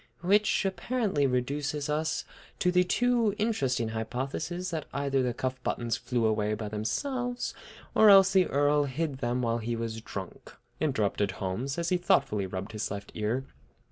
[0.21, 2.25] "Which apparently reduces us
[2.57, 7.53] to the two interesting hypotheses that either the cuff buttons flew away by themselves
[7.93, 12.47] or else the Earl hid them while he was drunk," interrupted Holmes, as he thoughtfully
[12.47, 13.45] rubbed his left ear.